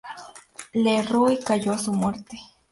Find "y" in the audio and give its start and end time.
1.29-1.37